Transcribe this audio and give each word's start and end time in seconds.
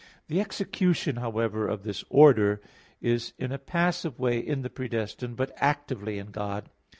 The 0.29 0.41
execution, 0.41 1.17
however, 1.17 1.67
of 1.67 1.83
this 1.83 2.03
order 2.09 2.59
is 3.01 3.33
in 3.37 3.51
a 3.51 3.59
passive 3.59 4.17
way 4.17 4.39
in 4.39 4.63
the 4.63 4.69
predestined, 4.71 5.35
but 5.35 5.51
actively 5.57 6.17
in 6.17 6.31
God. 6.31 6.71